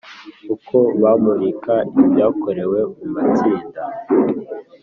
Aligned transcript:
Uko 0.53 0.77
bamurika 1.01 1.73
ibyakorewe 2.01 2.79
mu 2.95 3.05
matsinda 3.13 3.83